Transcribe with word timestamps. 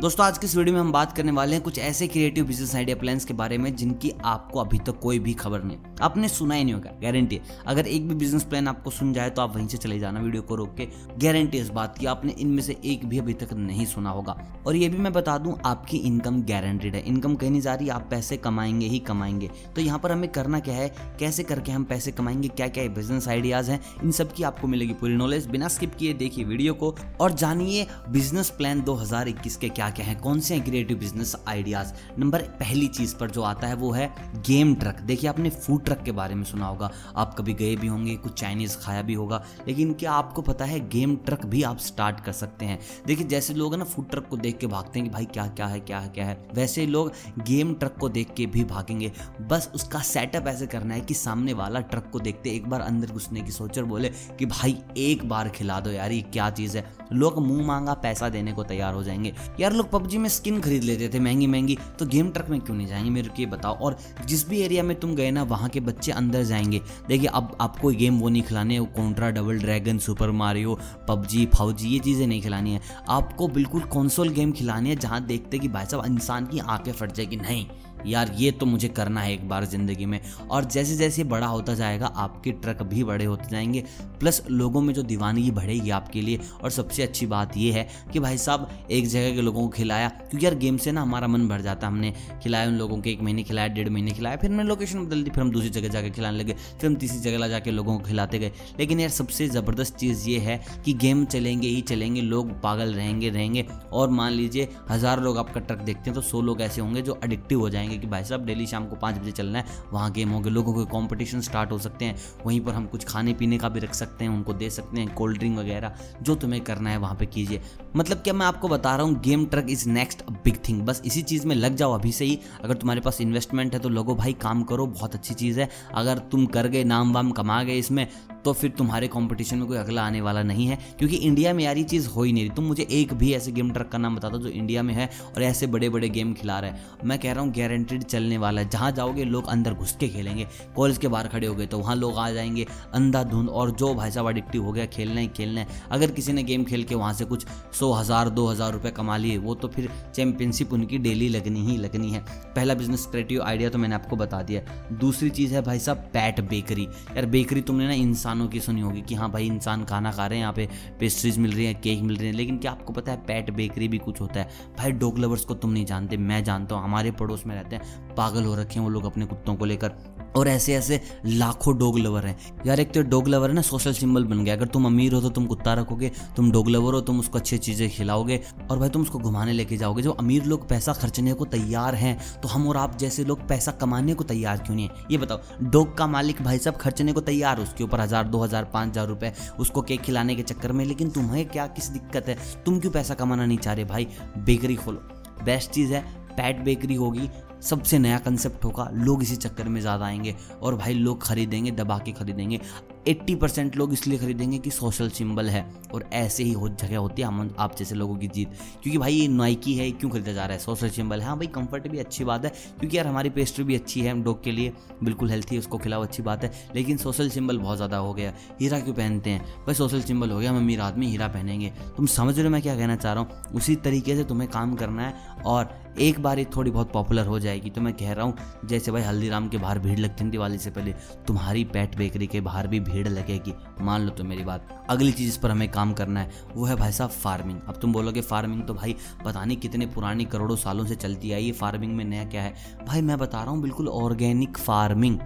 दोस्तों, 0.00 0.26
आज 0.26 0.38
की 0.38 0.46
इस 0.46 0.54
वीडियो 0.56 0.74
में 0.74 0.80
हम 0.80 0.92
बात 0.92 1.12
करने 1.12 1.32
वाले 1.32 1.52
हैं 1.52 1.62
कुछ 1.62 1.78
ऐसे 1.78 2.06
क्रिएटिव 2.08 2.44
बिज़नेस 2.46 2.74
आइडिया 2.76 2.96
प्लान्स 2.96 3.24
के 3.24 3.34
बारे 3.34 3.56
में 3.58 3.74
जिनकी 3.76 4.12
आपको 4.24 4.60
अभी 4.60 4.78
तक 4.78 4.84
तो 4.84 4.92
कोई 4.92 5.18
भी 5.18 5.32
खबर 5.34 5.62
नहीं 5.62 5.78
आपने 6.02 6.28
सुना 6.28 6.54
ही 6.54 6.64
नहीं 6.64 6.74
होगा 6.74 6.90
गारंटी 7.02 7.40
अगर 7.66 7.86
एक 7.86 8.08
भी 8.08 8.14
बिज़नेस 8.14 8.44
प्लान 8.44 8.68
आपको 8.68 8.90
सुन 8.90 9.12
जाए 9.12 9.30
तो 9.30 9.42
आप 9.42 9.56
वहीं 9.56 9.66
से 9.68 9.78
चले 9.78 9.98
जाना 9.98 10.20
वीडियो 10.20 10.42
को 10.42 10.56
रोक 10.56 10.74
के। 10.76 10.86
गारंटी 11.18 11.58
इस 11.58 11.68
बात 11.68 11.98
की, 11.98 12.06
आपने 12.06 12.32
इनमें 12.32 12.62
से 12.62 12.76
एक 12.84 13.04
भी 13.06 13.18
अभी 13.18 13.34
तक 13.34 13.52
नहीं 13.52 13.86
सुना 13.86 14.10
होगा। 14.10 14.36
और 14.66 14.76
ये 14.76 14.88
भी 14.88 14.98
मैं 14.98 15.12
बता 15.12 15.36
दूँ, 15.38 15.54
आपकी 15.64 15.96
इनकम 15.96 16.42
गारंटीड 16.42 16.94
है। 16.94 17.02
इनकम 17.02 17.34
कहीं 17.34 17.50
नहीं 17.50 17.60
जा 17.60 17.74
रही, 17.74 17.88
आप 17.88 18.06
पैसे 18.10 18.36
कमाएँगे 18.36 18.86
ही 18.86 18.98
कमाएँगे। 18.98 19.50
तो 19.76 19.80
यहाँ 19.80 19.98
पर 19.98 20.12
हमें 20.12 20.28
करना 20.32 20.60
क्या 20.60 20.74
है, 20.74 20.88
कैसे 21.20 21.42
करके 21.42 21.72
हम 21.72 21.84
पैसे 21.84 22.12
कमाएँगे 22.12 22.48
क्या 22.48 22.68
क्या 22.68 22.88
बिज़नेस 22.88 23.28
आइडियाज़ 23.28 23.70
हैं, 23.70 23.80
इन 24.04 24.10
सब 24.10 24.32
की 24.32 24.42
आपको 24.42 24.68
मिलेगी 24.68 24.94
पूरी 24.94 25.14
नॉलेज 25.14 25.46
बिना 25.46 25.68
स्किप 25.68 25.94
किए 25.94 26.14
देखिए 26.14 26.44
वीडियो 26.44 26.74
को। 26.74 26.94
और 27.20 27.32
जानिए 27.32 27.86
बिज़नेस 28.08 28.50
प्लान 28.50 28.82
2021 28.82 29.56
के 29.56 29.68
क्या 29.68 29.89
क्या 29.90 30.06
है। 30.06 30.14
कौन 30.14 30.40
से 30.40 30.54
हैं 30.54 30.64
क्रिएटिव 30.64 30.98
बिज़नेस 30.98 31.34
आइडियाज़ 31.48 31.92
नंबर 32.18 32.42
पहली 32.60 32.86
चीज़ 32.88 33.14
पर 33.16 33.30
जो 33.30 33.42
आता 33.42 33.66
है 33.66 33.74
वो 33.74 33.90
है 33.92 34.10
गेम 34.46 34.74
ट्रक 34.74 35.00
देखिए, 35.00 35.30
आपने 35.30 35.50
फ़ूड 35.50 35.84
ट्रक 35.84 36.02
के 36.02 36.12
बारे 36.12 36.34
में 36.34 36.44
सुना 36.44 36.66
होगा। 36.66 36.90
आप 37.16 37.34
कभी 37.38 37.54
गए 37.54 37.74
भी 37.76 37.86
होंगे, 37.86 38.14
कुछ 38.16 38.38
चाइनीज़ 38.40 38.76
खाया 38.78 39.02
भी 39.02 39.14
होगा, 39.14 39.42
लेकिन 39.68 39.92
क्या 39.94 40.12
आपको 40.12 40.42
पता 40.42 40.64
है 40.64 40.78
गेम 40.88 41.16
ट्रक 41.16 41.46
भी 41.46 41.62
आप 41.62 41.78
स्टार्ट 41.78 42.20
कर 42.20 42.32
सकते 42.32 42.64
हैं? 42.64 42.78
देखिए, 43.06 43.26
जैसे 43.26 43.54
लोग 43.54 43.74
ना 43.74 43.84
फ़ूड 43.84 44.08
ट्रक 44.10 44.26
को 44.26 44.36
देख 44.36 44.58
के 44.58 44.66
भागते 44.66 44.98
हैं 44.98 45.08
कि 45.08 45.14
भाई 45.14 45.24
क्या 45.24 45.46
क्या 45.46 45.66
है 45.66 45.80
क्या 45.80 45.98
है 45.98 46.08
क्या 46.08 46.26
है, 46.26 46.38
वैसे 46.54 46.86
लोग 46.86 47.12
गेम 47.40 47.74
ट्रक 47.74 47.96
को 48.00 48.08
देख 48.08 48.32
के 48.36 48.46
भी 48.46 48.64
भागेंगे। 48.64 49.12
बस 49.40 49.70
उसका 49.74 49.98
सेटअप 50.00 50.46
ऐसे 50.46 50.66
करना 50.66 50.94
है 50.94 51.00
कि 51.00 51.14
सामने 51.14 51.52
वाला 51.52 51.80
ट्रक 51.82 52.08
को 52.12 52.20
देखते 52.20 52.50
एक 52.50 52.68
बार 52.70 52.80
अंदर 52.80 53.10
घुसने 53.10 53.40
की 53.40 53.52
सोच 53.52 53.78
और 53.78 53.84
बोले 53.84 54.08
कि 54.38 54.46
भाई 54.46 54.78
एक 54.96 55.28
बार 55.28 55.48
खिला 55.48 55.80
दो 55.80 55.90
यार, 55.90 56.12
ये 56.12 56.20
क्या 56.22 56.50
चीज़ 56.50 56.76
है? 56.78 56.84
लोग 57.12 57.38
मुँह 57.38 57.66
मांगा, 57.66 57.94
पैसा 57.94 58.28
देने 58.28 58.52
को 58.52 58.64
तैयार 58.64 58.94
हो 58.94 59.02
जाएँगे। 59.02 59.34
यार 59.60 59.72
लोग 59.80 59.90
पबजी 59.90 60.18
में 60.18 60.28
स्किन 60.28 60.60
खरीद 60.60 60.82
लेते 60.84 61.08
थे 61.08 61.20
महँगी 61.20 61.46
महँगी 61.46 61.78
तो 61.98 62.06
गेम 62.06 62.30
ट्रक 62.30 62.48
में 62.48 62.60
क्यों 62.60 62.76
नहीं 62.76 62.86
जाएँगे? 62.86 63.10
मेरे 63.10 63.28
को 63.28 63.40
ये 63.40 63.46
बताओ। 63.46 63.78
और 63.78 63.96
जिस 64.26 64.48
भी 64.48 64.60
एरिया 64.60 64.82
में 64.82 64.98
तुम 65.00 65.14
गए 65.14 65.30
ना, 65.30 65.42
वहाँ 65.42 65.68
के 65.68 65.80
बच्चे 65.80 66.12
अंदर 66.12 66.42
जाएँगे। 66.42 66.80
देखिए, 67.08 67.28
अब 67.28 67.56
आपको 67.60 67.88
गेम 67.90 68.18
वो 68.18 68.28
नहीं 68.28 68.42
खिलाने 68.42 68.78
Contra 68.96 69.30
Double 69.30 69.58
Dragon 69.58 69.98
Super 69.98 70.30
Mario 70.30 70.78
PUBG 71.08 71.46
Fauji 71.46 71.88
ये 71.88 71.98
चीज़ें 71.98 72.26
नहीं 72.26 72.42
खिलानी 72.42 72.72
है। 72.72 72.80
आपको 73.08 73.48
बिल्कुल 73.48 73.80
कौनसोल 73.80 74.28
गेम 74.28 74.52
खिलानी 74.52 74.90
है, 74.90 74.96
जहाँ 74.96 75.24
देखते 75.26 75.58
कि 75.58 75.68
भाई 75.68 75.86
साहब, 75.86 76.06
इंसान 76.06 76.46
की 76.46 76.58
आँखें 76.58 76.92
फट 76.92 77.12
जाएगी। 77.12 77.36
नहीं। 77.36 77.66
यार 78.06 78.32
ये 78.36 78.50
तो 78.50 78.66
मुझे 78.66 78.88
करना 78.88 79.20
है 79.20 79.32
एक 79.32 79.48
बार 79.48 79.64
ज़िंदगी 79.64 80.06
में। 80.06 80.20
और 80.50 80.64
जैसे 80.64 80.96
जैसे 80.96 81.24
बड़ा 81.24 81.46
होता 81.46 81.74
जाएगा, 81.74 82.06
आपके 82.06 82.52
ट्रक 82.52 82.82
भी 82.82 83.04
बड़े 83.04 83.24
होते 83.24 83.48
जाएँगे। 83.50 83.84
प्लस 84.20 84.42
लोगों 84.50 84.80
में 84.80 84.92
जो 84.94 85.02
दीवानगी 85.02 85.50
बढ़ेगी 85.50 85.90
आपके 85.90 86.20
लिए, 86.20 86.40
और 86.62 86.70
सबसे 86.70 87.02
अच्छी 87.02 87.26
बात 87.26 87.56
ये 87.56 87.72
है 87.72 87.88
कि 88.12 88.20
भाई 88.20 88.38
साहब, 88.38 88.68
एक 88.90 89.06
जगह 89.06 89.34
के 89.34 89.42
लोगों 89.42 89.62
को 89.62 89.68
खिलाया। 89.68 90.08
क्योंकि 90.08 90.46
यार 90.46 90.54
गेम 90.54 90.76
से 90.76 90.92
ना 90.92 91.02
हमारा 91.02 91.26
मन 91.26 91.48
भर 91.48 91.60
जाता 91.60 91.86
हमने 91.86 92.12
खिलाया 92.42 92.68
उन 92.68 92.74
लोगों 92.74 92.96
को, 92.96 93.08
एक 93.08 93.22
महीने 93.22 93.42
खिलाया, 93.42 93.68
डेढ़ 93.68 93.88
महीने 93.88 94.10
खिलाया, 94.10 94.36
फिर 94.36 94.50
हमने 94.50 94.62
लोकेशन 94.62 95.04
बदल 95.06 95.22
दी, 95.22 95.30
फिर 95.30 95.44
हम 95.44 95.50
दूसरी 95.50 95.70
जगह 95.70 95.88
जाकर 95.88 96.10
खिलाने 96.10 96.38
लगे, 96.38 96.52
फिर 96.52 96.90
हम 96.90 96.96
तीसरी 96.96 97.18
जगह 97.20 97.48
जाके 97.48 97.70
लोगों 97.70 97.98
को 97.98 98.04
खिलाते 98.04 98.38
गए। 98.38 98.52
लेकिन 98.78 99.00
यार 99.00 99.10
सबसे 99.10 99.48
ज़बरदस्त 99.48 99.96
चीज़ 99.96 100.28
ये 100.28 100.38
है 100.38 100.60
कि 100.84 100.92
गेम 100.94 101.24
चलेंगे 101.24 101.68
ही 101.68 101.80
चलेंगे, 101.80 102.20
लोग 102.20 102.50
पागल 102.62 102.94
रहेंगे 102.94 103.28
रहेंगे। 103.30 103.66
और 103.92 104.10
मान 104.10 104.32
लीजिए, 104.32 104.68
हज़ार 104.90 105.20
लोग 105.20 105.38
आपका 105.38 105.60
ट्रक 105.60 105.78
देखते 105.78 106.10
हैं 106.10 106.14
तो 106.14 106.20
सौ 106.20 106.40
लोग 106.40 106.60
ऐसे 106.62 106.80
होंगे 106.80 107.02
जो 107.02 107.12
अडिक्टिव 107.14 107.60
हो 107.60 107.68
जाएँगे। 107.70 107.89
कि 107.98 108.06
भाई 108.06 108.24
साहब, 108.24 108.44
डेली 108.46 108.66
शाम 108.66 108.86
को 108.86 108.96
पाँच 108.96 109.18
बजे 109.18 109.30
चलना 109.32 109.58
है, 109.58 109.64
वहाँ 109.92 110.10
गेम 110.12 110.30
होंगे, 110.30 110.50
लोगों 110.50 110.74
के 110.74 110.84
कॉम्पिटिशन 110.90 111.40
स्टार्ट 111.40 111.72
हो 111.72 111.78
सकते 111.78 112.04
हैं, 112.04 112.16
वहीं 112.46 112.60
पर 112.60 112.72
हम 112.72 112.86
कुछ 112.86 113.04
खाने 113.04 113.32
पीने 113.34 113.58
का 113.58 113.68
भी 113.68 113.80
रख 113.80 113.94
सकते 113.94 114.24
हैं, 114.24 114.32
उनको 114.32 114.52
दे 114.52 114.70
सकते 114.70 115.00
हैं 115.00 115.14
कोल्ड 115.14 115.38
ड्रिंक 115.38 115.58
वगैरह, 115.58 115.94
जो 116.22 116.34
तुम्हें 116.34 116.62
करना 116.64 116.90
है 116.90 116.96
वहाँ 116.96 117.14
पे 117.14 117.26
कीजिए। 117.26 117.60
मतलब 117.96 118.16
क्या 118.16 118.34
मैं 118.34 118.46
आपको 118.46 118.68
बता 118.68 118.94
रहा 118.96 119.06
हूँ 119.06 119.20
game 119.20 119.44
truck 119.46 119.66
is 119.70 119.88
next 119.88 120.22
big 120.44 120.58
thing 120.68 120.82
बस 120.82 121.02
इसी 121.06 121.22
चीज़ 121.22 121.46
में 121.46 121.54
लग 121.56 121.76
जाओ 121.76 121.92
अभी 121.92 122.12
से 122.12 122.24
ही। 122.24 122.38
अगर 122.64 122.74
तुम्हारे 122.74 123.00
पास 123.00 123.20
इन्वेस्टमेंट 123.20 123.74
है 123.74 123.80
तो 123.80 123.88
लोगो, 123.88 124.14
भाई 124.14 124.32
काम 124.32 124.62
करो, 124.62 124.86
बहुत 124.88 125.14
अच्छी 125.14 125.34
चीज़ 125.34 125.60
है। 125.60 125.68
अगर 125.94 126.18
तुम 126.30 126.46
कर 126.48 126.66
गए, 126.68 126.84
नाम 126.84 127.12
वाम 127.12 127.30
कमा 127.32 127.62
गए 127.62 127.78
इसमें 127.78 128.06
तो 128.44 128.52
फिर 128.52 128.70
तुम्हारे 128.70 129.08
कंपटीशन 129.08 129.58
में 129.58 129.66
कोई 129.68 129.76
अगला 129.76 130.02
आने 130.02 130.20
वाला 130.20 130.42
नहीं 130.42 130.66
है, 130.66 130.78
क्योंकि 130.98 131.16
इंडिया 131.16 131.52
में 131.54 131.62
यार 131.64 131.78
ये 131.78 131.82
चीज़ 131.84 132.08
हो 132.08 132.22
ही 132.22 132.32
नहीं 132.32 132.44
रही। 132.44 132.54
तुम 132.56 132.64
मुझे 132.64 132.86
एक 132.90 133.12
भी 133.14 133.32
ऐसे 133.32 133.52
गेम 133.52 133.70
ट्रक 133.70 133.88
का 133.88 133.98
नाम 133.98 134.16
बता 134.16 134.28
दो 134.28 134.38
जो 134.38 134.48
इंडिया 134.48 134.82
में 134.82 134.92
है 134.94 135.08
और 135.26 135.42
ऐसे 135.42 135.66
बड़े 135.66 135.88
बड़े 135.88 136.08
गेम 136.08 136.32
खिला 136.34 136.58
रहे 136.60 136.70
हैं। 136.70 136.98
मैं 137.04 137.18
कह 137.18 137.32
रहा 137.32 137.44
हूँ 137.44 137.52
गारंटेड 137.80 138.02
चलने 138.04 138.38
वाला 138.38 138.60
है। 138.60 138.68
जहाँ 138.68 138.90
जाओगे, 138.92 139.24
लोग 139.24 139.46
अंदर 139.48 139.74
घुस 139.74 139.96
के 140.00 140.08
खेलेंगे। 140.08 140.46
कॉलेज 140.76 140.98
के 140.98 141.08
बाहर 141.08 141.28
खड़े 141.28 141.46
हो 141.46 141.54
गए 141.54 141.66
तो 141.66 141.78
वहाँ 141.78 141.96
लोग 141.96 142.18
आ 142.18 142.30
जाएँगे। 142.30 142.66
अंधाधुंध 142.94 143.48
और 143.50 143.70
जो 143.72 143.92
भाई 143.94 144.10
साहब 144.10 144.28
एडिक्टिव 144.28 144.64
हो 144.64 144.72
गया, 144.72 144.86
खेलना 144.86 145.20
ही 145.20 145.28
खेलना 145.28 145.60
है। 145.60 145.66
अगर 145.90 146.10
किसी 146.10 146.32
ने 146.32 146.42
गेम 146.42 146.64
खेल 146.64 146.84
के 146.84 146.94
वहाँ 146.94 147.12
से 147.14 147.24
कुछ 147.24 147.46
सौ 147.72 147.92
हज़ार, 147.92 148.28
दो 148.30 148.46
हज़ार 148.46 148.72
रुपये 148.72 148.90
कमा 148.92 149.16
लिए, 149.16 149.38
वो 149.38 149.54
तो 149.54 149.68
फिर 149.68 149.88
चैंपियनशिप 150.14 150.72
उनकी 150.72 150.98
डेली 150.98 151.28
लगनी 151.28 151.60
ही 151.62 151.76
लगनी 151.78 152.10
है। 152.10 152.24
पहला 152.56 152.74
बिज़नेस 152.74 153.06
क्रिएटिव 153.06 153.42
आइडिया 153.42 153.70
तो 153.70 153.78
मैंने 153.78 153.94
आपको 153.94 154.16
बता 154.16 154.42
दिया 154.42 154.62
दूसरी 155.00 155.30
चीज़ 155.30 155.54
है 155.54 155.62
भाई 155.62 155.78
साहब 155.78 155.98
पैट 156.12 156.40
बेकरी 156.50 156.84
यार 156.84 157.26
बेकरी 157.28 157.60
तुमने 157.62 157.86
ना 157.86 157.94
इंसानों 157.94 158.48
की 158.48 158.60
सुनी 158.60 158.80
होगी 158.80 159.00
कि 159.02 159.14
हाँ 159.14 159.30
भाई, 159.30 159.46
इंसान 159.46 159.84
खाना 159.84 160.12
खा 160.12 160.26
रहे 160.26 160.38
हैं, 160.38 160.42
यहाँ 160.42 160.52
पे 160.52 160.68
पेस्ट्रीज 161.00 161.38
मिल 161.38 161.52
रही 161.52 161.64
है 161.66 161.74
केक 161.76 162.02
मिल 162.02 162.16
रहे 162.16 162.26
हैं, 162.26 162.34
लेकिन 162.34 162.58
क्या 162.58 162.70
आपको 162.70 162.92
पता 162.92 163.12
है 163.12 163.18
पैट 163.26 163.50
बेकरी 163.50 163.88
भी 163.88 163.98
कुछ 164.00 164.20
होता 164.20 164.40
है। 164.40 164.48
भाई 164.78 164.92
डॉग 164.92 165.18
लवर्स 165.18 165.44
को 165.44 165.54
तुम 165.54 165.70
नहीं 165.70 165.84
जानते, 165.86 166.16
मैं 166.16 166.42
जानता 166.44 166.74
हूँ, 166.74 166.84
हमारे 166.84 167.10
पड़ोस 167.12 167.46
में 167.46 167.54
रहते 167.54 167.69
हैं। 167.72 168.14
पागल 168.16 168.44
हो 168.44 168.54
रखे 168.54 168.74
हैं 168.74 168.82
वो 168.82 168.90
लोग 168.90 169.04
अपने 169.04 169.26
कुत्तों 169.26 169.54
को 169.54 169.64
लेकर। 169.64 169.92
और 170.36 170.48
ऐसे 170.48 170.74
ऐसे 170.74 171.00
लाखों 171.26 171.76
डॉग 171.78 171.98
लवर 171.98 172.26
हैं। 172.26 172.64
यार 172.66 172.80
एक 172.80 172.92
तो 172.92 173.02
डॉग 173.02 173.28
लवर 173.28 173.48
है 173.48 173.54
ना 173.54 173.62
सोशल 173.62 173.92
सिंबल 173.92 174.24
बन 174.24 174.44
गया। 174.44 174.54
अगर 174.54 174.66
तुम 174.66 174.84
अमीर 174.86 175.12
हो 175.14 175.20
तो 175.20 175.30
तुम 175.30 175.46
कुत्ता 175.46 175.72
रखोगे, 175.74 176.10
तुम 176.36 176.50
डॉग 176.52 176.68
लवर 176.68 176.94
हो 176.94 177.00
तुम 177.00 177.18
उसको 177.20 177.38
अच्छी 177.38 177.58
चीज़ें 177.58 177.88
खिलाओगे। 177.90 178.40
और 178.70 178.78
भाई 178.78 178.88
तुम 178.88 179.02
उसको 179.02 179.18
घुमाने 179.18 179.52
लेके 179.52 179.76
जाओगे। 179.76 180.02
जो 180.02 180.10
अमीर 180.12 180.44
लोग 180.44 180.68
पैसा 180.68 180.92
खर्चने 180.92 181.32
को 181.32 181.44
तैयार 181.46 181.94
हैं 181.94 182.16
तो 182.42 182.48
हम 182.48 182.68
और 182.68 182.76
आप 182.76 182.96
जैसे 182.98 183.24
लोग 183.24 183.46
पैसा 183.48 183.72
कमाने 183.72 184.14
को 184.14 184.24
तैयार 184.24 184.58
क्यों 184.58 184.76
नहीं 184.76 184.88
है? 184.88 185.04
ये 185.10 185.18
बताओ, 185.18 185.40
डॉग 185.62 185.96
का 185.98 186.06
मालिक 186.06 186.42
भाई 186.42 186.58
साहब 186.58 186.76
खर्चने 186.76 187.12
को 187.12 187.20
तैयार 187.22 187.60
उसके 187.60 187.84
ऊपर 187.84 188.00
हज़ार, 188.00 188.24
दो 188.24 188.38
हज़ार, 188.38 188.64
पाँच 188.64 188.90
हज़ार 188.90 189.06
रुपये 189.06 189.32
उसको 189.60 189.82
केक 189.82 190.00
खिलाने 190.00 190.34
के 190.34 190.42
चक्कर 190.44 190.72
में। 190.72 190.84
लेकिन 190.84 191.10
तुम्हें 191.10 191.48
क्या, 191.48 191.66
किस 191.68 191.88
दिक्कत 191.88 192.28
है? 192.28 192.38
तुम 192.64 192.80
क्यों 192.80 192.92
पैसा 192.92 193.14
कमाना 193.14 193.46
नहीं 193.46 193.58
चाह 193.58 193.74
रहे 193.74 193.84
भाई? 193.84 194.08
बेकरी 194.38 194.76
खोलो। 194.76 195.02
बेस्ट 195.44 195.70
चीज़ 195.70 195.92
है 195.94 196.04
पैट 196.32 196.60
बेकरी 196.64 196.94
होगी 196.94 197.28
सबसे 197.62 197.98
नया 197.98 198.18
कंसेप्ट 198.18 198.64
होगा, 198.64 198.88
लोग 198.94 199.22
इसी 199.22 199.36
चक्कर 199.36 199.68
में 199.68 199.80
ज़्यादा 199.80 200.04
आएँगे 200.06 200.34
और 200.62 200.76
भाई 200.76 200.94
लोग 200.94 201.22
खरीदेंगे, 201.22 201.70
दबा 201.70 201.98
के 201.98 202.12
खरीदेंगे। 202.12 202.60
80 203.08 203.34
परसेंट 203.34 203.76
लोग 203.76 203.92
इसलिए 203.92 204.18
खरीदेंगे 204.18 204.58
कि 204.58 204.70
सोशल 204.70 205.08
सिंबल 205.10 205.48
है 205.48 205.64
और 205.94 206.04
ऐसे 206.12 206.44
ही 206.44 206.52
हो, 206.52 206.68
जगह 206.68 206.98
होती 206.98 207.22
है 207.22 207.28
हम 207.28 207.54
आप 207.58 207.76
जैसे 207.76 207.94
लोगों 207.94 208.16
की 208.16 208.28
जीत। 208.28 208.48
क्योंकि 208.82 208.98
भाई 208.98 209.14
ये 209.14 209.28
नाइकी 209.28 209.74
है 209.74 209.90
क्यों 209.90 210.10
खरीदा 210.10 210.32
जा 210.32 210.44
रहा 210.44 210.52
है? 210.52 210.58
सोशल 210.58 210.90
सिंबल 210.90 211.20
है। 211.20 211.26
हाँ 211.26 211.36
भाई 211.36 211.46
कंफर्ट 211.46 211.88
भी 211.88 211.98
अच्छी 211.98 212.24
बात 212.24 212.44
है, 212.44 212.50
क्योंकि 212.78 212.96
यार 212.98 213.06
हमारी 213.06 213.30
पेस्ट्री 213.30 213.64
भी 213.64 213.74
अच्छी 213.74 214.00
है 214.00 214.22
डॉग 214.22 214.42
के 214.44 214.52
लिए 214.52 214.72
बिल्कुल 215.02 215.30
हेल्थी 215.30 215.54
है, 215.54 215.58
उसको 215.58 215.78
खिलाओ, 215.78 216.02
अच्छी 216.02 216.22
बात 216.22 216.44
है। 216.44 216.52
लेकिन 216.74 216.96
सोशल 216.96 217.28
सिंबल 217.30 217.58
बहुत 217.58 217.76
ज़्यादा 217.76 217.96
हो 217.96 218.12
गया। 218.14 218.34
हीरा 218.60 218.80
क्यों 218.80 218.94
पहनते 218.94 219.30
हैं? 219.30 219.44
भाई 219.66 219.74
सोशल 219.74 220.02
सिंबल 220.02 220.30
हो 220.30 220.38
गया, 220.38 220.50
हम 220.50 220.56
अमीर 220.56 220.80
आदमी, 220.80 221.06
हीरा 221.06 221.28
पहनेंगे। 221.28 221.72
तुम 221.96 222.06
समझ 222.06 222.34
रहे 222.34 222.44
हो 222.44 222.50
मैं 222.50 222.62
क्या 222.62 222.76
कहना 222.76 222.96
चाह 222.96 223.12
रहा 223.12 223.22
हूँ? 223.22 223.52
उसी 223.54 223.76
तरीके 223.76 224.16
से 224.16 224.24
तुम्हें 224.24 224.50
काम 224.50 224.74
करना 224.74 225.06
है 225.06 225.42
और 225.46 225.79
एक 225.98 226.20
बार 226.22 226.38
ये 226.38 226.44
थोड़ी 226.56 226.70
बहुत 226.70 226.92
पॉपुलर 226.92 227.26
हो 227.26 227.38
जाएगी। 227.38 227.70
तो 227.70 227.80
मैं 227.80 227.92
कह 227.94 228.12
रहा 228.12 228.24
हूँ, 228.24 228.34
जैसे 228.64 228.92
भाई 228.92 229.02
हल्दीराम 229.02 229.48
के 229.48 229.58
बाहर 229.58 229.78
भीड़ 229.78 229.98
लगती 229.98 230.24
है 230.24 230.30
दिवाली 230.30 230.58
से 230.58 230.70
पहले, 230.70 230.94
तुम्हारी 231.26 231.64
पैट 231.64 231.96
बेकरी 231.96 232.26
के 232.26 232.40
बाहर 232.40 232.66
भी 232.66 232.80
भीड़ 232.80 233.06
लगेगी। 233.08 233.54
मान 233.80 234.02
लो 234.02 234.10
तो 234.10 234.24
मेरी 234.24 234.44
बात। 234.44 234.86
अगली 234.90 235.12
चीज़ 235.12 235.38
पर 235.40 235.50
हमें 235.50 235.70
काम 235.70 235.92
करना 235.92 236.20
है, 236.20 236.30
वो 236.54 236.64
है 236.64 236.76
भाई 236.76 236.92
साहब 236.92 237.10
फ़ार्मिंग 237.10 237.60
अब 237.68 237.78
तुम 237.82 237.92
बोलोगे 237.92 238.20
फ़ार्मिंग 238.22 238.62
तो 238.62 238.74
भाई 238.74 238.96
पता 239.24 239.44
नहीं 239.44 239.56
कितने 239.56 239.86
पुरानी 239.86 240.24
करोड़ों 240.24 240.56
सालों 240.56 240.84
से 240.86 240.94
चलती 240.96 241.32
आई 241.32 241.46
है 241.46 241.52
फ़ार्मिंग 241.52 241.96
में 241.96 242.04
नया 242.04 242.24
क्या 242.24 242.42
है? 242.42 242.54
भाई 242.86 243.00
मैं 243.00 243.18
बता 243.18 243.42
रहा 243.42 243.50
हूँ, 243.50 243.62
बिल्कुल 243.62 243.88
ऑर्गेनिक 243.88 244.58
फ़ार्मिंग 244.58 245.18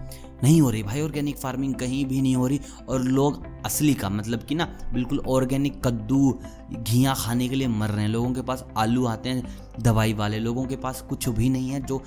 नहीं 0.44 0.60
हो 0.60 0.70
रही 0.70 0.82
भाई 0.82 1.00
ऑर्गेनिक 1.00 1.36
फ़ार्मिंग 1.38 1.74
कहीं 1.74 2.04
भी 2.04 2.20
नहीं 2.22 2.36
हो 2.36 2.46
रही। 2.46 2.60
और 2.88 3.02
लोग 3.02 3.42
असली 3.66 3.94
का 3.94 4.08
मतलब 4.08 4.42
कि 4.42 4.54
ना, 4.54 4.64
बिल्कुल 4.92 5.18
ऑर्गेनिक 5.18 5.86
कद्दू, 5.86 6.38
घिया 6.72 7.14
खाने 7.14 7.48
के 7.48 7.54
लिए 7.54 7.68
मर 7.68 7.90
रहे 7.90 8.02
हैं। 8.02 8.08
लोगों 8.08 8.32
के 8.32 8.42
पास 8.42 8.64
आलू 8.76 9.06
आते 9.06 9.28
हैं, 9.28 9.42
दवाई 9.80 10.12
वाले 10.12 10.38
लोगों 10.38 10.64
के 10.64 10.76
पास 10.76 11.00
कुछ 11.00 11.28
भी 11.28 11.48
नहीं 11.48 11.70
है, 11.70 11.80
जो 11.80 12.02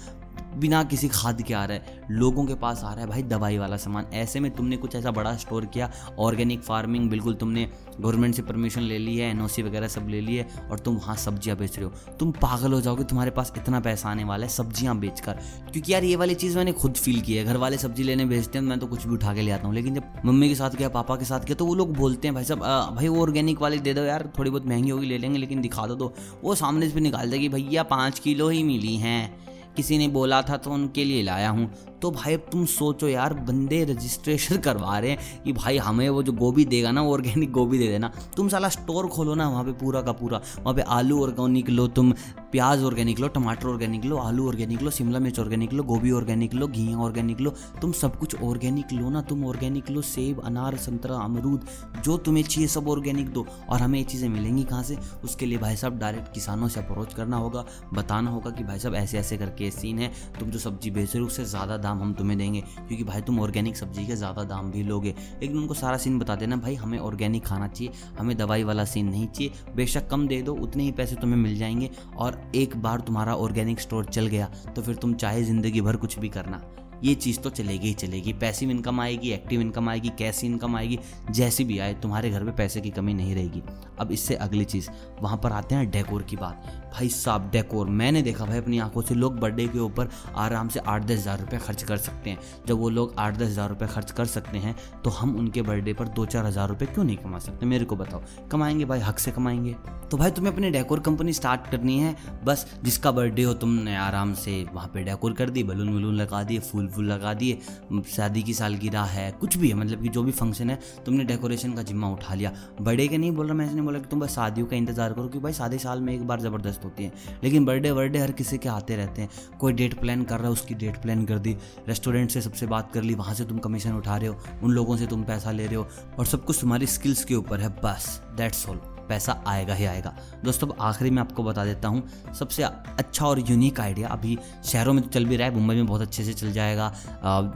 बिना 0.58 0.84
किसी 0.84 1.08
खाद 1.08 1.42
के 1.42 1.54
आ 1.54 1.64
रहा 1.66 1.78
है। 1.78 2.06
लोगों 2.12 2.46
के 2.46 2.56
पास 2.56 2.84
आ 2.84 2.92
रहा 2.92 3.02
है 3.02 3.08
भाई 3.08 3.24
दवाई 3.24 3.58
वाला 3.58 3.78
सामान। 3.78 4.06
ऐसे 4.14 4.40
में 4.40 4.50
तुमने 4.52 4.78
कुछ 4.78 4.96
ऐसा 4.96 5.12
बड़ा 5.12 5.36
स्टोर 5.38 5.66
किया? 5.66 5.90
ऑर्गेनिक 6.20 6.62
फ़ार्मिंग 6.62 7.10
बिल्कुल 7.10 7.34
तुमने 7.36 7.68
गवर्नमेंट 8.00 8.36
से 8.36 8.42
परमिशन 8.42 8.82
ले 8.82 8.98
ली 8.98 9.16
है 9.18 9.30
एनओसी 9.32 9.62
वगैरह 9.64 9.88
सब 9.88 10.08
ले 10.10 10.22
ली 10.22 10.36
है 10.36 10.48
और 10.72 10.80
तुम 10.80 10.96
वहाँ 10.98 11.16
सब्ज़ियाँ 11.16 11.58
बेच 11.58 11.78
रहे 11.78 11.86
हो। 11.86 12.16
तुम 12.20 12.32
पागल 12.34 12.74
हो 12.74 12.82
जाओगे, 12.82 13.04
तुम्हारे 13.04 13.32
पास 13.32 13.54
इतना 13.58 13.80
पैसा 13.80 14.10
आने 14.10 14.24
वाला 14.24 14.46
है 14.46 14.52
सब्ज़ियाँ 14.52 14.98
बेचकर। 15.00 15.40
क्योंकि 15.72 15.94
यार 15.94 16.04
ये 16.04 16.16
वाली 16.16 16.36
चीज़ 16.36 16.58
मैंने 16.58 16.72
खुद 16.74 16.94
फील 16.96 17.22
की 17.22 17.36
है। 17.36 17.44
घर 17.46 17.58
वाले 17.58 17.78
सब्ज़ी 17.78 18.04
लेने 18.04 18.26
भेजते 18.26 18.58
हैं, 18.58 18.66
मैं 18.66 18.80
तो 18.80 18.88
कुछ 18.88 19.06
भी 19.08 19.14
उठा 19.14 19.34
के 19.34 19.42
ले 19.42 19.52
आता 19.52 19.68
हूँ। 19.68 19.76
लेकिन 19.76 19.96
जब 19.96 20.22
मम्मी 20.26 20.50
के 20.50 20.56
साथ 20.56 20.76
गया, 20.76 20.90
पापा 20.90 21.16
के 21.16 21.26
साथ 21.26 21.40
गया 21.40 21.56
तो 21.56 21.66
वो 21.66 21.76
लोग 21.76 21.96
बोलते 21.98 22.28
हैं, 22.28 22.36
भाई 22.36 22.44
साहब 22.44 22.96
भाई 22.96 23.08
वो 23.08 23.22
ऑर्गेनिक 23.22 23.62
वाली 23.62 23.80
दे 23.80 23.94
दो 23.94 24.04
यार, 24.04 24.32
थोड़ी 24.40 24.50
बहुत 24.50 24.66
महँगी 24.66 24.90
होगी 24.90 25.08
ले 25.08 25.18
लेंगे, 25.18 25.38
लेकिन 25.38 25.62
दिखा 25.62 25.88
दो 25.88 25.96
तो। 25.96 26.14
वो 26.44 26.56
सामने 26.56 26.88
से 26.90 26.96
भी 26.96 27.02
निकाल 27.02 27.32
देगी 27.32 27.50
भैया, 27.50 27.84
पाँच 27.86 28.20
किलो 28.20 28.50
ही 28.50 28.64
मिली 28.64 28.96
हैं। 28.96 29.47
किसी 29.78 29.98
ने 29.98 30.08
बोला 30.08 30.42
था 30.42 30.58
तो 30.58 30.72
उनके 30.72 31.04
लिए 31.06 31.24
लाया 31.24 31.50
हूँ। 31.50 31.66
तो 32.02 32.12
भाई 32.12 32.38
तुम 32.38 32.66
सोचो 32.66 33.08
यार, 33.08 33.34
बंदे 33.34 33.84
रजिस्ट्रेशन 33.84 34.58
करवा 34.66 34.98
रहे 35.00 35.12
हैं 35.12 35.44
कि 35.44 35.54
भाई 35.54 35.78
हमें 35.78 36.10
वो 36.10 36.24
जो 36.24 36.32
गोभी 36.32 36.66
देगा 36.66 36.92
ना 36.92 37.04
ऑर्गेनिक 37.04 37.52
गोभी 37.52 37.80
दे 37.80 37.88
देना। 37.88 38.12
तुम 38.36 38.50
साला 38.50 38.70
स्टोर 38.70 39.08
खोलो 39.08 39.36
ना 39.36 39.50
वहाँ 39.50 39.64
पे 39.64 39.72
पूरा 39.72 40.02
का 40.02 40.12
पूरा। 40.12 40.38
वहाँ 40.60 40.74
पे 40.74 40.82
आलू 40.82 41.22
ऑर्गेनिक 41.24 41.70
लो, 41.70 41.88
तुम 41.88 42.12
प्याज 42.52 42.84
ऑर्गेनिक 42.84 43.20
लो, 43.20 43.28
टमाटर 43.28 43.68
ऑर्गेनिक 43.68 44.06
लो, 44.06 44.18
आलू 44.18 44.48
ऑर्गेनिक 44.48 44.82
लो, 44.82 44.92
शिमला 44.92 45.20
मिर्च 45.20 45.40
ऑर्गेनिक 45.40 45.74
लो, 45.74 45.84
गोभी 45.84 46.12
ऑर्गेनिक 46.12 46.54
लो 46.54 46.68
घी 46.68 46.94
ऑर्गेनिक 46.94 47.42
लो। 47.42 47.54
तुम 47.82 47.92
सब 47.92 48.20
कुछ 48.20 48.36
ऑर्गेनिक 48.42 48.94
लो 48.94 49.10
ना, 49.10 49.22
तुम 49.22 49.46
ऑर्गेनिक 49.46 49.90
लो, 49.90 50.02
सेब, 50.02 50.42
अनार, 50.46 50.78
संतरा, 50.78 51.16
अमरूद, 51.16 51.66
जो 52.06 52.18
तुम्हें 52.18 52.44
चाहिए 52.44 52.68
सब 52.68 52.88
ऑर्गेनिक 52.88 53.30
दो। 53.30 53.46
और 53.70 53.80
हमें 53.80 54.00
ये 54.00 54.06
चीज़ें 54.06 54.30
मिलेंगी 54.30 54.64
कहाँ 54.64 54.84
से? 54.84 54.98
उसके 55.24 55.46
लिए 55.46 55.58
भाई 55.58 55.76
साहब 55.76 56.00
डायरेक्ट 56.00 56.34
किसानों 56.34 56.68
से 56.68 56.80
अप्रोच 56.80 57.14
करना 57.14 57.38
होगा, 57.38 57.66
बताना 57.94 58.32
होगा 58.32 58.52
कि 58.52 58.64
भाई 58.64 58.80
साहब 58.80 58.96
ऐसे 58.96 59.18
ऐसे 59.18 59.38
करके 59.38 59.72
सीन 59.72 60.00
है। 60.00 60.12
तुम 60.40 60.50
जो 60.50 60.60
सब्ज़ी 60.60 60.92
बेच 60.92 61.14
रहे 61.14 61.22
हो, 61.22 61.28
उससे 61.28 61.46
ज़्यादा 61.46 61.78
दाम 61.88 62.02
हम 62.02 62.14
तुम्हें 62.14 62.38
देंगे, 62.38 62.62
क्योंकि 62.62 63.04
भाई 63.04 63.22
तुम 63.22 63.40
ऑर्गेनिक 63.42 63.78
सब्ज़ी 63.78 64.06
के 64.08 64.16
ज़्यादा 64.16 64.44
दाम 64.46 64.72
भी 64.72 64.84
लोगे। 64.84 65.16
लेकिन 65.42 65.58
उनको 65.58 65.74
सारा 65.76 65.98
सीन 65.98 66.20
बता 66.20 66.36
देना 66.36 66.56
भाई 66.58 66.76
हमें 66.76 66.98
ऑर्गेनिक 67.00 67.46
खाना 67.46 67.68
चाहिए, 67.68 67.94
हमें 68.20 68.36
दवाई 68.38 68.64
वाला 68.64 68.86
सीन 68.86 69.10
नहीं 69.10 69.28
चाहिए। 69.28 69.74
बेशक 69.76 70.10
कम 70.10 70.28
दे 70.28 70.42
दो, 70.42 70.54
उतने 70.56 70.84
ही 70.84 70.92
पैसे 70.94 71.16
तुम्हें 71.16 71.40
मिल 71.40 71.58
जाएँगे, 71.58 71.90
और 72.18 72.42
एक 72.56 72.76
बार 72.78 73.02
तुम्हारा 73.02 73.36
ऑर्गेनिक 73.38 73.80
स्टोर 73.80 74.06
चल 74.08 74.28
गया 74.28 74.50
तो 74.76 74.82
फिर 74.82 74.96
तुम 74.96 75.14
चाहे 75.16 75.44
ज़िंदगी 75.44 75.82
भर 75.82 75.96
कुछ 75.96 76.20
भी 76.20 76.30
करना। 76.30 76.62
ये 77.04 77.14
चीज़ 77.16 77.40
तो 77.40 77.50
चलेगी 77.50 77.88
ही 77.88 77.94
चलेगी। 77.96 78.34
पैसिव 78.34 78.72
इनकम 78.72 79.00
आएगी, 79.02 79.32
एक्टिव 79.32 79.62
इनकम 79.62 79.90
आएगी, 79.90 80.10
कैसी 80.10 80.48
इनकम 80.48 80.76
आएगी, 80.76 81.00
जैसी 81.32 81.64
भी 81.64 81.80
आए, 81.80 81.94
तुम्हारे 81.94 82.30
घर 82.30 82.44
में 82.44 82.56
पैसे 82.56 82.82
की 82.82 82.90
कमी 82.90 83.14
नहीं 83.14 83.36
रहेगी। 83.36 83.62
अब 84.00 84.12
इससे 84.12 84.36
अगली 84.38 84.66
चीज़, 84.66 84.90
वहाँ 85.22 85.38
पर 85.38 85.52
आते 85.52 85.76
हैं 85.76 85.90
डेकोर 85.92 86.24
की 86.24 86.36
बात। 86.36 86.74
भाई 86.94 87.10
साहब, 87.10 87.50
डेकोर, 87.52 87.88
मैंने 87.88 88.22
देखा 88.22 88.46
भाई 88.46 88.58
अपनी 88.58 88.80
आँखों 88.80 89.02
से 89.02 89.16
लोग 89.16 89.40
बर्थडे 89.40 89.68
के 89.68 89.80
ऊपर 89.80 90.10
आराम 90.36 90.68
से 90.68 90.80
आठ 90.80 91.04
दस 91.04 91.20
हज़ार 91.20 91.40
रुपये 91.40 91.60
खर्च 91.60 91.84
कर 91.84 91.98
सकते 91.98 92.30
हैं। 92.30 92.40
जब 92.68 92.80
वो 92.80 92.90
लोग 92.90 93.14
आठ 93.20 93.36
दस 93.36 93.48
हज़ार 93.48 93.70
रुपये 93.70 93.88
खर्च 93.88 94.12
कर 94.12 94.26
सकते 94.28 94.58
हैं 94.58 94.76
तो 95.04 95.10
हम 95.10 95.36
उनके 95.38 95.62
बर्थडे 95.62 95.94
पर 95.94 96.08
दो 96.10 96.26
चार 96.26 96.46
हज़ार 96.46 96.70
रुपये 96.70 96.88
क्यों 96.88 97.06
नहीं 97.06 97.18
कमा 97.18 97.40
सकते? 97.40 97.66
मेरे 97.66 97.86
को 97.86 97.96
बताओ, 97.96 98.22
कमाएँगे 98.52 98.86
भाई, 98.86 99.00
हक 99.00 99.20
से 99.20 99.32
कमाएँगे? 99.32 99.76
तो 100.12 100.18
भाई 100.18 100.32
तुम्हें 100.32 100.54
अपनी 100.54 100.70
डेकोर 100.72 101.00
कंपनी 101.00 101.34
स्टार्ट 101.34 101.70
करनी 101.72 101.98
है, 102.00 102.16
बस 102.46 102.66
जिसका 102.84 103.12
बर्थडे 103.12 103.44
हो 103.44 103.54
तुमने 103.56 103.96
आराम 103.98 104.34
से 104.36 104.64
वहाँ 104.74 104.88
पर 104.88 105.04
डेकोर 105.04 105.34
कर 105.34 105.50
दी, 105.50 105.64
बलून 105.64 105.90
वलून 105.90 106.16
लगा 106.16 106.44
दिए, 106.44 106.60
फूल 106.62 106.87
फूल 106.88 107.06
लगा 107.06 107.34
दिए। 107.34 107.60
शादी 108.08 108.44
की 108.44 108.54
सालगिरह 108.54 109.04
है, 109.04 109.32
कुछ 109.32 109.58
भी 109.58 109.70
है 109.70 109.76
मतलब 109.76 110.02
कि 110.02 110.10
जो 110.10 110.24
भी 110.24 110.32
फ़ंक्शन 110.32 110.70
है, 110.70 110.80
तुमने 111.06 111.24
डेकोरेशन 111.24 111.74
का 111.74 111.82
जिम्मा 111.82 112.10
उठा 112.10 112.34
लिया। 112.34 112.52
बर्थडे 112.82 113.08
के 113.08 113.18
नहीं 113.18 113.32
बोल 113.32 113.46
रहा, 113.46 113.56
मैं 113.56 113.66
नहीं 113.66 113.82
बोला 113.82 114.00
कि 114.00 114.08
तुम 114.08 114.20
बस 114.20 114.36
शादियों 114.36 114.68
का 114.68 114.76
इंतज़ार 114.76 115.14
करो 115.14 115.28
कि 115.28 115.40
भाई 115.40 115.54
शादी 115.54 115.78
साल 115.78 116.02
में 116.02 116.14
एक 116.14 116.28
बार 116.28 116.42
ज़बरदस्त 116.42 116.86
होती 116.86 117.04
है। 117.04 117.40
लेकिन 117.44 117.66
बर्थडे 117.66 117.94
बर्थडे 117.94 118.20
हर 118.20 118.32
किसी 118.32 118.58
के 118.58 118.70
आते 118.70 118.96
रहते 118.96 119.22
हैं। 119.22 119.30
कोई 119.60 119.74
डेट 119.74 120.00
प्लान 120.00 120.24
कर 120.24 120.36
रहा 120.36 120.46
है, 120.46 120.52
उसकी 120.52 120.76
डेट 120.76 121.02
प्लान 121.02 121.26
कर 121.26 121.40
दी। 121.40 121.56
रेस्टोरेंट 121.88 122.32
से 122.32 122.42
सबसे 122.42 122.68
बात 122.68 122.92
कर 122.94 123.02
ली, 123.02 123.14
वहाँ 123.14 123.34
से 123.34 123.46
तुम 123.46 123.58
कमीशन 123.58 123.94
उठा 123.94 124.18
रहे 124.18 124.28
हो। 124.28 124.38
उन 124.64 124.72
लोगों 124.72 124.98
से 124.98 125.08
तुम 125.08 125.24
पैसा 125.24 125.52
ले 125.52 125.66
रहे 125.66 125.76
हो। 125.76 125.88
और 126.20 126.26
सब 126.26 126.46
कुछ 126.46 126.62
तुम्हारी 126.62 126.88
स्किल्स 126.88 127.24
के 127.24 127.36
ऊपर 127.36 127.60
है, 127.60 127.70
बस 127.84 128.22
दैट्स 128.38 128.68
ऑल 128.70 128.97
पैसा 129.10 129.42
आएगा 129.48 129.74
ही 129.74 129.86
आएगा। 129.86 130.14
दोस्तों 130.46 130.70
आखिरी 130.82 131.10
में 131.10 131.22
आपको 131.22 131.44
बता 131.44 131.66
देता 131.66 131.88
हूँ, 131.88 132.04
सबसे 132.34 132.64
अच्छा 132.64 133.26
और 133.26 133.40
यूनिक 133.40 133.80
आइडिया 133.80 134.08
अभी 134.08 134.38
शहरों 134.66 134.94
में 134.94 135.04
तो 135.04 135.10
चल 135.10 135.26
भी 135.26 135.38
रहा 135.38 135.48
है, 135.48 135.54
मुंबई 135.56 135.76
में 135.76 135.86
बहुत 135.86 136.02
अच्छे 136.02 136.24
से 136.24 136.34
चल 136.34 136.52
जाएगा 136.52 136.92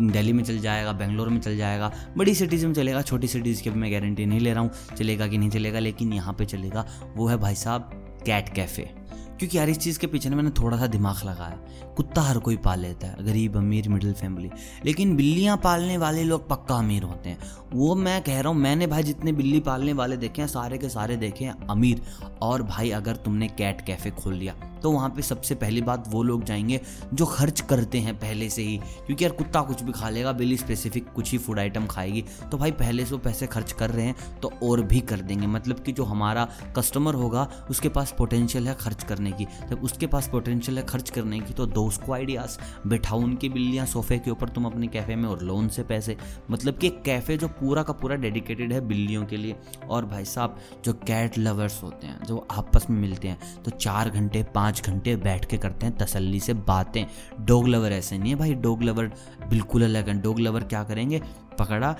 दिल्ली 0.02 0.34
में 0.34 0.44
चल 0.44 0.60
जाएगा, 0.60 0.92
बेंगलोर 0.94 1.30
में 1.30 1.40
चल 1.42 1.58
जाएगा, 1.58 1.92
बड़ी 2.18 2.36
सिटीज़ 2.36 2.66
में 2.68 2.74
चलेगा, 2.74 3.02
छोटी 3.02 3.28
सिटीज़ 3.28 3.62
की 3.64 3.70
मैं 3.72 3.92
गारंटी 3.94 4.26
नहीं 4.26 4.40
ले 4.40 4.54
रहा 4.54 4.64
हूँ, 4.64 4.72
चलेगा 4.98 5.28
कि 5.28 5.38
नहीं 5.38 5.50
चलेगा, 5.50 5.80
लेकिन 5.80 6.14
यहाँ 6.14 6.34
पर 6.34 6.46
चलेगा, 6.46 6.86
वो 7.16 7.28
है 7.28 7.38
भाई 7.38 7.56
साहब 7.56 7.90
कैट 8.26 8.50
कैफ़े 8.50 8.90
क्योंकि 9.42 9.58
हर 9.58 9.70
इस 9.70 9.78
चीज़ 9.78 10.00
के 10.00 10.08
पीछे 10.08 10.30
मैंने 10.30 10.50
थोड़ा 10.50 10.78
सा 10.78 10.88
दिमाग 10.88 11.24
लगाया 11.26 11.58
कुत्ता 11.96 12.22
हर 12.22 12.38
कोई 12.38 12.58
पाल 12.58 12.80
लेता 12.80 13.08
है, 13.08 13.26
गरीब, 13.26 13.58
अमीर, 13.58 13.90
मिडिल 13.90 14.14
फैमिली। 14.14 14.50
लेकिन 14.86 15.16
बिल्लियाँ 15.16 15.58
पालने 15.58 15.98
वाले 15.98 16.24
लोग 16.24 16.50
पक्का 16.50 16.76
अमीर 16.76 17.04
होते 17.04 17.30
हैं। 17.30 17.38
वो 17.74 17.96
मैं 17.96 18.22
कह 18.24 18.40
रहा 18.40 18.52
हूँ, 18.52 18.60
मैंने 18.60 18.88
भाई 18.88 19.04
जितने 19.04 19.32
बिल्ली 19.32 19.60
पालने 19.60 19.94
वाले 19.94 20.18
देखे 20.18 20.42
हैं, 20.42 20.50
सारे 20.50 20.78
के 20.78 20.90
सारे 20.90 21.16
देखे 21.16 21.46
हैं 21.46 21.68
अमीर। 21.68 22.02
और 22.42 22.64
भाई 22.64 22.90
अगर 22.90 23.16
तुमने 23.16 23.48
कैट 23.48 23.82
कैफ़े 23.82 24.12
खोल 24.12 24.34
लिया 24.34 24.54
तो 24.84 24.92
वहाँ 24.92 25.10
पे 25.10 25.22
सबसे 25.22 25.56
पहली 25.56 25.82
बात 25.82 26.04
वो 26.08 26.24
लोग 26.24 26.44
जाएँगे 26.44 26.80
जो 27.14 27.26
खर्च 27.26 27.62
करते 27.62 27.98
हैं 27.98 28.16
पहले 28.16 28.50
से 28.50 28.62
ही। 28.62 28.78
क्योंकि 28.78 29.24
यार 29.24 29.34
कुत्ता 29.34 29.62
कुछ 29.62 29.82
भी 29.84 29.92
खा 29.92 30.10
लेगा, 30.10 30.32
बिल्ली 30.32 30.58
स्पेसिफिक 30.58 31.12
कुछ 31.14 31.32
ही 31.32 31.38
फ़ूड 31.38 31.60
आइटम 31.60 31.86
खाएगी। 31.86 32.24
तो 32.52 32.58
भाई 32.58 32.72
पहले 32.72 33.06
से 33.06 33.12
वो 33.12 33.18
पैसे 33.18 33.48
खर्च 33.48 33.72
कर 33.72 33.90
रहे 33.90 34.06
हैं 34.06 34.40
तो 34.40 34.52
और 34.64 34.82
भी 34.82 35.00
कर 35.02 35.20
देंगे। 35.22 35.48
मतलब 35.48 35.80
कि 35.80 35.92
जो 35.92 36.04
हमारा 36.04 36.48
कस्टमर 36.78 37.14
होगा, 37.14 37.50
उसके 37.70 37.90
पास 37.90 38.14
पोटेंशियल 38.18 38.68
है 38.68 38.76
खर्च 38.76 39.04
करने 39.04 39.32
की। 39.32 39.48
जब 39.70 39.84
उसके 39.84 40.08
पास 40.08 40.28
पोटेंशियल 40.28 40.78
है 40.78 40.86
खर्च 40.86 41.10
करने 41.10 41.40
की 41.40 41.54
तो 41.54 41.66
दो 41.66 41.86
उसको 41.86 42.14
आइडियाज़ 42.14 42.58
बैठाओ 42.88 43.20
उनकी 43.20 43.50
बिल्लियाँ 43.50 43.86
सोफे 43.86 44.18
के 44.20 44.32
ऊपर, 44.32 44.50
तुम 44.50 44.66
अपने 44.66 44.88
कैफ़े 44.88 45.16
में 45.16 45.30
और 45.30 45.42
लोन 45.42 45.68
से 45.68 45.84
पैसे। 45.84 46.18
मतलब 46.52 46.78
कि 46.78 46.90
कैफ़े 47.06 47.38
जो 47.38 47.48
पूरा 47.50 47.84
का 47.84 47.94
पूरा 47.94 48.16
डेडिकेटेड 48.16 48.74
है 48.74 48.82
बिल्लियों 48.82 49.26
के 49.26 49.38
लिए। 49.38 49.56
और 49.90 50.06
भाई 50.06 50.26
साहब, 50.26 50.58
जो 50.86 50.94
कैट 50.94 51.38
लवर्स 51.38 51.82
होते 51.84 52.08
हैं, 52.08 52.24
जो 52.24 52.48
आपस 52.52 52.86
में 52.90 53.00
मिलते 53.00 53.28
हैं 53.28 53.64
तो 53.64 53.72
चार 53.72 54.10
घंटे, 54.10 54.44
पाँच 54.46 54.71
पाँच 54.72 54.88
घंटे 54.88 55.16
बैठ 55.16 55.46
के 55.46 55.58
करते 55.58 55.86
हैं, 55.86 55.98
तसल्ली 55.98 56.40
से 56.40 56.54
बातें। 56.54 57.06
डोग 57.40 57.68
लवर 57.68 57.92
ऐसे 57.92 58.18
नहीं 58.18 58.32
है 58.32 58.38
भाई, 58.38 58.54
डोग 58.54 58.84
लवर 58.84 59.12
बिल्कुल 59.50 59.84
अलग 59.84 60.08
है। 60.08 60.22
डोग 60.22 60.40
लवर 60.40 60.64
क्या 60.64 60.84
करेंगे? 60.84 61.22
पकड़ा, 61.60 61.96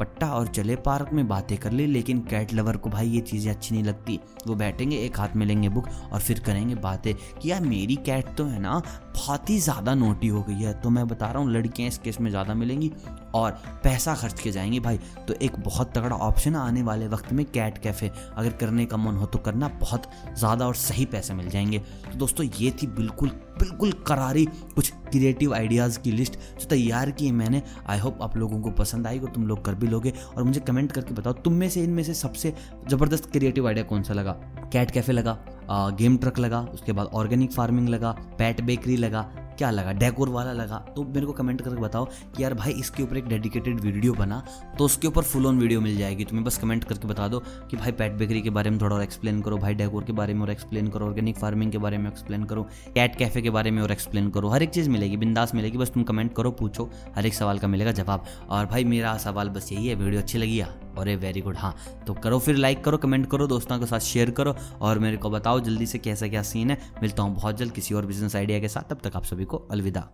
पट्टा 0.00 0.32
और 0.34 0.46
चले 0.46 0.76
पार्क 0.76 1.10
में 1.12 1.28
बातें 1.28 1.58
कर 1.58 1.70
ली, 1.72 1.86
लेकिन 1.86 2.18
कैट 2.18 2.54
लवर 2.54 2.76
को 2.76 2.90
भाई 2.90 3.08
ये 3.08 3.20
चीज़ें 3.20 3.52
अच्छी 3.52 3.74
नहीं 3.74 3.84
लगती। 3.84 4.20
वो 4.46 4.54
बैठेंगे, 4.54 4.96
एक 4.96 5.20
हाथ 5.20 5.28
में 5.36 5.46
लेंगे 5.46 5.68
बुक 5.68 5.88
और 6.12 6.20
फिर 6.20 6.40
करेंगे 6.40 6.74
बातें। 6.74 7.14
कि 7.14 7.50
यार 7.50 7.60
मेरी 7.60 7.96
कैट 7.96 8.26
तो 8.38 8.44
है 8.44 8.58
ना 8.58 8.82
बहुत 9.16 9.50
ही 9.50 9.58
ज़्यादा 9.58 9.94
नोटी 9.94 10.28
हो 10.28 10.42
गई 10.42 10.54
है। 10.54 10.72
तो 10.80 10.90
मैं 10.90 11.06
बता 11.08 11.26
रहा 11.26 11.38
हूँ, 11.38 11.50
लड़कियाँ 11.52 11.88
इस 11.88 11.98
केस 11.98 12.20
में 12.20 12.30
ज़्यादा 12.30 12.54
मिलेंगी 12.54 12.92
और 13.34 13.50
पैसा 13.84 14.14
खर्च 14.14 14.40
के 14.40 14.50
जाएँगी 14.50 14.80
भाई। 14.80 14.98
तो 15.28 15.34
एक 15.34 15.58
बहुत 15.60 15.92
तगड़ा 15.94 16.16
ऑप्शन 16.16 16.56
आने 16.56 16.82
वाले 16.82 17.08
वक्त 17.08 17.32
में 17.32 17.44
कैट 17.46 17.78
कैफ़े। 17.78 18.10
अगर 18.36 18.50
करने 18.52 18.86
का 18.86 18.96
मन 18.96 19.16
हो 19.16 19.26
तो 19.26 19.38
करना, 19.38 19.68
बहुत 19.70 20.10
ज़्यादा 20.38 20.66
और 20.66 20.74
सही 20.74 21.04
पैसे 21.06 21.34
मिल 21.34 21.48
जाएँगे। 21.48 21.78
तो 21.78 22.18
दोस्तों, 22.18 22.46
ये 22.46 22.70
थी 22.72 22.86
बिल्कुल 22.88 23.30
बिल्कुल 23.58 23.92
करारी 24.06 24.44
कुछ 24.74 24.92
क्रिएटिव 25.10 25.54
आइडियाज़ 25.54 25.98
की 25.98 26.10
लिस्ट 26.12 26.34
जो 26.60 26.66
तैयार 26.68 27.10
की 27.10 27.26
है 27.26 27.32
मैंने। 27.32 27.62
आई 27.88 27.98
होप 27.98 28.22
आप 28.22 28.36
लोगों 28.36 28.60
को 28.60 28.70
पसंद 28.72 29.06
आएगी 29.06 29.24
और 29.24 29.32
तुम 29.32 29.46
लोग 29.46 29.64
कर 29.64 29.74
भी 29.74 29.86
लोगे। 29.86 30.12
और 30.36 30.42
मुझे 30.42 30.60
कमेंट 30.60 30.92
करके 30.92 31.14
बताओ, 31.14 31.32
तुम 31.32 31.52
में 31.52 31.68
से 31.70 31.84
इनमें 31.84 32.02
से 32.02 32.14
सबसे 32.14 32.54
ज़बरदस्त 32.88 33.30
क्रिएटिव 33.32 33.66
आइडिया 33.66 33.84
कौन 33.84 34.02
सा 34.02 34.14
लगा? 34.14 34.32
कैट 34.72 34.90
कैफ़े 34.90 35.12
लगा। 35.12 35.38
गेम 35.70 36.16
ट्रक 36.16 36.38
लगा, 36.38 36.60
उसके 36.74 36.92
बाद 36.92 37.06
ऑर्गेनिक 37.14 37.52
फ़ार्मिंग 37.52 37.88
लगा, 37.88 38.12
पैट 38.38 38.60
बेकरी 38.60 38.96
लगा, 38.96 39.22
क्या 39.58 39.70
लगा, 39.70 39.92
डेकोर 39.92 40.28
वाला 40.28 40.52
लगा। 40.52 40.76
तो 40.96 41.02
मेरे 41.04 41.26
को 41.26 41.32
कमेंट 41.32 41.60
करके 41.60 41.80
बताओ 41.82 42.04
कि 42.36 42.42
यार 42.42 42.54
भाई 42.54 42.72
इसके 42.72 43.02
ऊपर 43.02 43.16
एक 43.16 43.26
डेडिकेटेड 43.28 43.80
वीडियो 43.80 44.12
बना 44.14 44.42
तो 44.78 44.84
उसके 44.84 45.08
ऊपर 45.08 45.22
फुल 45.22 45.46
ऑन 45.46 45.58
वीडियो 45.58 45.80
मिल 45.80 45.96
जाएगी। 45.98 46.24
तुम्हें 46.24 46.44
बस 46.44 46.58
कमेंट 46.58 46.84
करके 46.84 47.08
बता 47.08 47.28
दो 47.28 47.38
कि 47.70 47.76
भाई 47.76 47.92
पैट 47.92 48.12
बेकरी 48.12 48.42
के 48.42 48.50
बारे 48.50 48.70
में 48.70 48.80
थोड़ा 48.80 48.94
और 48.96 49.02
एक्सप्लेन 49.02 49.40
करो, 49.42 49.56
भाई 49.56 49.74
डेकोर 49.74 50.04
के 50.04 50.12
बारे 50.12 50.34
में 50.34 50.42
और 50.42 50.50
एक्सप्लेन 50.50 50.88
करो 50.88 51.06
ऑर्गेनिक 51.06 51.38
फ़ार्मिंग 51.38 51.72
के 51.72 51.78
बारे 51.78 51.98
में 51.98 52.10
एक्सप्लेन 52.10 52.44
करो 52.44 52.62
कैट 52.94 53.16
कैफ़े 53.16 53.42
के 53.42 53.50
बारे 53.50 53.70
में 53.70 53.82
और 53.82 53.92
एक्सप्लेन 53.92 54.30
करो। 54.30 54.48
हर 54.48 54.62
एक 54.62 54.70
चीज़ 54.70 54.90
मिलेगी, 54.90 55.16
बिंदास 55.16 55.54
मिलेगी, 55.54 55.78
बस 55.78 55.90
तुम 55.90 56.02
कमेंट 56.02 56.34
करो, 56.34 56.50
पूछो, 56.52 56.90
हर 57.16 57.26
एक 57.26 57.34
सवाल 57.34 57.58
का 57.58 57.68
मिलेगा 57.68 57.92
जवाब। 57.92 58.24
और 58.48 58.66
भाई 58.66 58.84
मेरा 58.86 59.16
सवाल 59.18 59.48
बस 59.48 59.72
यही 59.72 59.88
है 59.88 59.94
वीडियो 59.94 60.20
अच्छी 60.20 60.38
लगी 60.38 60.60
और 60.60 60.84
ये 60.98 61.16
वेरी 61.16 61.40
गुड 61.40 61.56
हाँ 61.56 61.74
तो 62.06 62.14
करो, 62.14 62.38
फिर 62.38 62.56
लाइक 62.56 62.84
करो 62.84 62.98
कमेंट 62.98 63.30
करो, 63.30 63.46
दोस्तों 63.46 63.78
के 63.78 63.86
साथ 63.86 64.00
शेयर 64.00 64.30
करो 64.30 64.54
और 64.80 64.98
मेरे 64.98 65.16
को 65.16 65.30
बताओ 65.30 65.60
जल्दी 65.60 65.86
से 65.86 65.98
कैसा 65.98 66.28
क्या 66.28 66.42
सीन 66.42 66.70
है। 66.70 66.78
मिलता 67.02 67.22
हूँ 67.22 67.34
बहुत 67.34 67.56
जल्द 67.56 67.72
किसी 67.72 67.94
और 67.94 68.06
बिज़नेस 68.06 68.36
आइडिया 68.36 68.60
के 68.60 68.68
साथ। 68.68 68.90
तब 68.90 69.00
तक 69.04 69.16
आप 69.16 69.24
सभी 69.24 69.44
को 69.44 69.56
अलविदा। 69.70 70.08